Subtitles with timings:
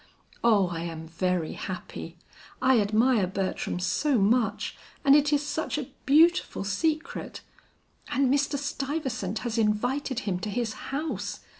[0.43, 2.17] Oh, I am very happy;
[2.59, 7.41] I admire Bertram so much, and it is such a beautiful secret.
[8.07, 8.57] And Mr.
[8.57, 11.41] Stuyvesant has invited him to his house!